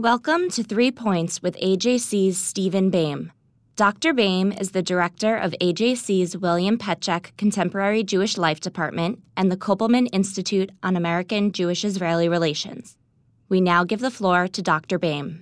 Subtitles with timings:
[0.00, 3.32] Welcome to Three Points with AJC's Steven Bayme.
[3.76, 4.14] Dr.
[4.14, 10.08] Bayme is the director of AJC's William Petschek Contemporary Jewish Life Department and the Koppelman
[10.10, 12.96] Institute on American Jewish Israeli Relations.
[13.50, 14.98] We now give the floor to Dr.
[14.98, 15.40] Bayme.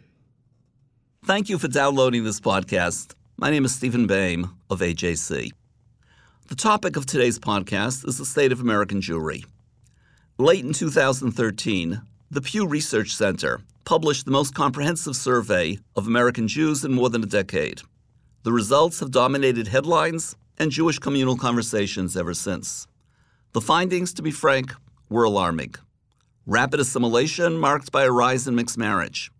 [1.24, 3.14] Thank you for downloading this podcast.
[3.36, 5.52] My name is Steven Bayme of AJC.
[6.48, 9.44] The topic of today's podcast is the state of American Jewry.
[10.36, 12.02] Late in 2013,
[12.32, 17.22] the Pew Research Center published the most comprehensive survey of American Jews in more than
[17.22, 17.80] a decade.
[18.42, 22.86] The results have dominated headlines and Jewish communal conversations ever since.
[23.52, 24.74] The findings, to be frank,
[25.08, 25.74] were alarming.
[26.44, 29.30] Rapid assimilation marked by a rise in mixed marriage,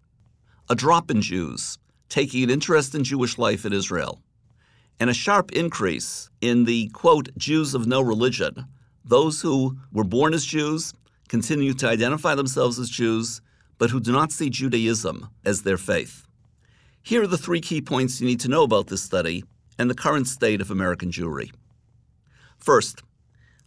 [0.71, 1.77] a drop in Jews
[2.09, 4.19] taking an interest in Jewish life in Israel,
[4.99, 8.65] and a sharp increase in the quote, Jews of no religion,
[9.05, 10.95] those who were born as Jews,
[11.29, 13.43] continue to identify themselves as Jews,
[13.79, 16.27] but who do not see Judaism as their faith.
[17.03, 19.45] Here are the three key points you need to know about this study
[19.79, 21.51] and the current state of American Jewry.
[22.59, 23.03] First,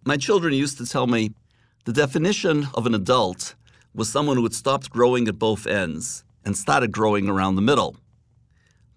[0.04, 1.32] my children used to tell me
[1.86, 3.56] the definition of an adult
[3.96, 7.96] was someone who had stopped growing at both ends and started growing around the middle.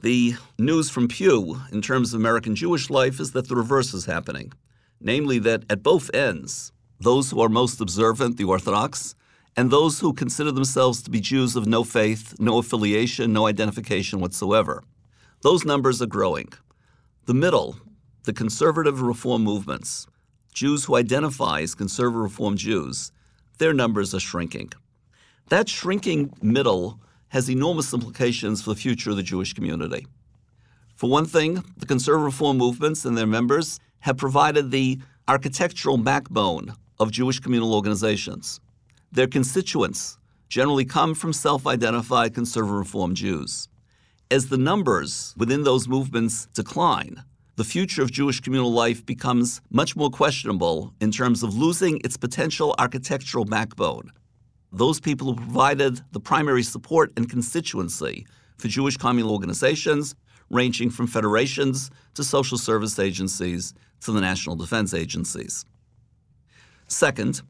[0.00, 4.04] The news from Pew in terms of American Jewish life is that the reverse is
[4.04, 4.52] happening,
[5.00, 9.14] namely, that at both ends, those who are most observant, the Orthodox,
[9.56, 14.20] and those who consider themselves to be Jews of no faith, no affiliation, no identification
[14.20, 14.82] whatsoever.
[15.42, 16.48] Those numbers are growing.
[17.26, 17.76] The middle,
[18.24, 20.06] the conservative reform movements,
[20.52, 23.12] Jews who identify as conservative reform Jews,
[23.58, 24.72] their numbers are shrinking.
[25.48, 30.06] That shrinking middle has enormous implications for the future of the Jewish community.
[30.96, 36.74] For one thing, the conservative reform movements and their members have provided the architectural backbone
[36.98, 38.60] of Jewish communal organizations.
[39.14, 43.68] Their constituents generally come from self identified conservative reform Jews.
[44.28, 47.22] As the numbers within those movements decline,
[47.54, 52.16] the future of Jewish communal life becomes much more questionable in terms of losing its
[52.16, 54.10] potential architectural backbone.
[54.72, 58.26] Those people who provided the primary support and constituency
[58.58, 60.16] for Jewish communal organizations,
[60.50, 65.64] ranging from federations to social service agencies to the national defense agencies.
[66.88, 67.42] Second,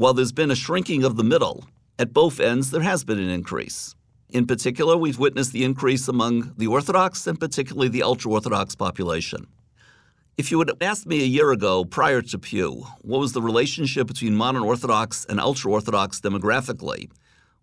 [0.00, 1.66] while there's been a shrinking of the middle,
[1.98, 3.94] at both ends there has been an increase.
[4.30, 9.46] In particular, we've witnessed the increase among the Orthodox and particularly the ultra Orthodox population.
[10.38, 14.06] If you had asked me a year ago, prior to Pew, what was the relationship
[14.06, 17.10] between modern Orthodox and ultra Orthodox demographically,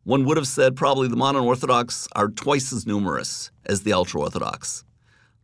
[0.04, 4.22] one would have said probably the modern Orthodox are twice as numerous as the ultra
[4.22, 4.84] Orthodox.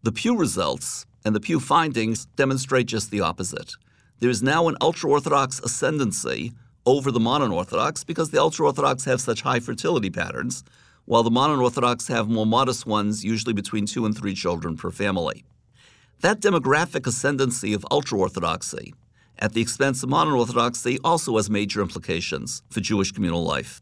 [0.04, 3.78] The Pew results and the Pew findings demonstrate just the opposite.
[4.20, 6.54] There is now an ultra Orthodox ascendancy
[6.86, 10.64] over the modern Orthodox because the ultra Orthodox have such high fertility patterns,
[11.06, 14.92] while the modern Orthodox have more modest ones, usually between two and three children per
[14.92, 15.44] family.
[16.22, 18.94] That demographic ascendancy of ultra Orthodoxy
[19.40, 23.82] at the expense of modern Orthodoxy also has major implications for Jewish communal life.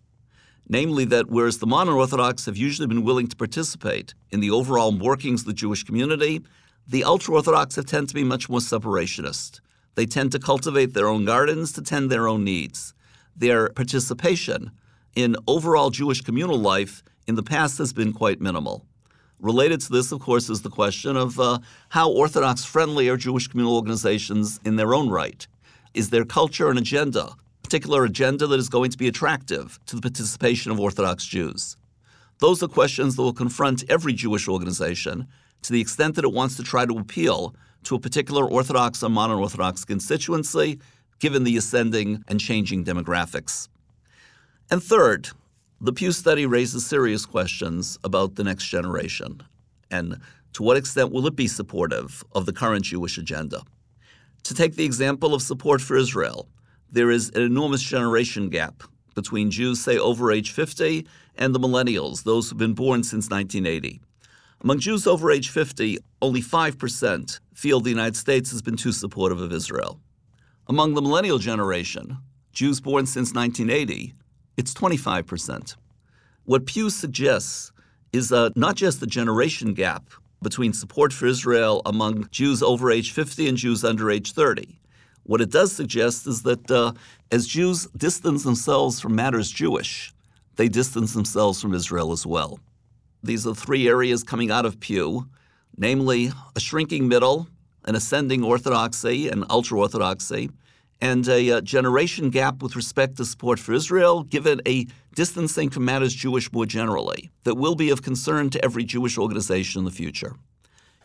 [0.68, 4.97] Namely, that whereas the modern Orthodox have usually been willing to participate in the overall
[4.97, 6.41] workings of the Jewish community,
[6.88, 9.59] the ultra Orthodox have tended to be much more separationist.
[9.96, 12.94] They tend to cultivate their own gardens to tend their own needs.
[13.35, 14.72] Their participation
[15.16, 18.85] in overall Jewish communal life in the past has been quite minimal.
[19.40, 21.59] Related to this, of course, is the question of uh,
[21.90, 25.47] how Orthodox friendly are Jewish communal organizations in their own right?
[25.94, 30.01] Is their culture an agenda, particular agenda that is going to be attractive to the
[30.01, 31.75] participation of Orthodox Jews?
[32.40, 35.28] Those are questions that will confront every Jewish organization
[35.63, 39.09] to the extent that it wants to try to appeal to a particular Orthodox or
[39.09, 40.80] modern Orthodox constituency,
[41.19, 43.68] given the ascending and changing demographics.
[44.69, 45.30] And third,
[45.80, 49.44] the Pew study raises serious questions about the next generation
[49.90, 50.18] and
[50.53, 53.62] to what extent will it be supportive of the current Jewish agenda.
[54.44, 56.48] To take the example of support for Israel,
[56.92, 58.84] there is an enormous generation gap
[59.16, 61.06] between Jews, say, over age 50
[61.36, 64.01] and the millennials, those who've been born since 1980.
[64.63, 69.42] Among Jews over age 50, only 5% feel the United States has been too supportive
[69.42, 70.00] of Israel.
[70.68, 72.19] Among the millennial generation,
[72.54, 74.13] Jews born since 1980,
[74.58, 75.75] it's 25%.
[76.46, 77.72] What Pew suggests
[78.13, 80.12] is uh, not just the generation gap
[80.44, 84.80] between support for Israel among Jews over age 50 and Jews under age 30.
[85.24, 86.94] What it does suggest is that uh,
[87.31, 90.13] as Jews distance themselves from matters Jewish,
[90.58, 92.60] they distance themselves from Israel as well.
[93.23, 95.27] These are three areas coming out of Pew,
[95.77, 97.47] namely a shrinking middle,
[97.85, 100.50] an ascending orthodoxy and ultra orthodoxy,
[101.01, 105.85] and a uh, generation gap with respect to support for Israel, given a distancing from
[105.85, 109.91] matters Jewish more generally, that will be of concern to every Jewish organization in the
[109.91, 110.35] future.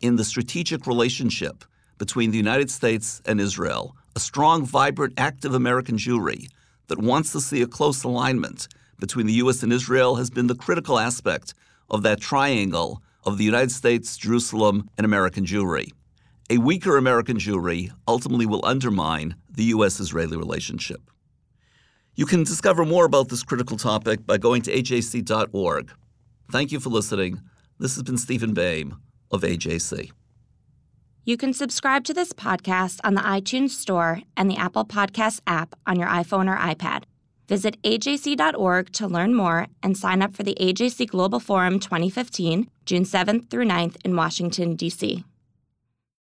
[0.00, 1.64] In the strategic relationship
[1.98, 6.48] between the United States and Israel, a strong, vibrant, active American Jewry
[6.88, 9.62] that wants to see a close alignment between the U.S.
[9.62, 11.54] and Israel has been the critical aspect
[11.90, 15.92] of that triangle of the United States, Jerusalem, and American Jewry.
[16.48, 19.98] A weaker American Jewry ultimately will undermine the U.S.
[19.98, 21.10] Israeli relationship.
[22.14, 25.90] You can discover more about this critical topic by going to ajc.org.
[26.50, 27.40] Thank you for listening.
[27.78, 28.96] This has been Steven Bayme
[29.30, 30.10] of AJC.
[31.24, 35.74] You can subscribe to this podcast on the iTunes Store and the Apple Podcasts app
[35.84, 37.02] on your iPhone or iPad.
[37.48, 43.04] Visit ajc.org to learn more and sign up for the AJC Global Forum 2015, June
[43.04, 45.24] 7th through 9th in Washington, D.C.